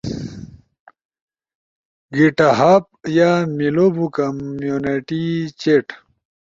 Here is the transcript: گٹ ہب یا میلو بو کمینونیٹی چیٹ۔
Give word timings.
گٹ 2.15 2.37
ہب 2.59 2.83
یا 3.17 3.29
میلو 3.57 3.87
بو 3.95 4.05
کمینونیٹی 4.15 5.23
چیٹ۔ 5.59 5.85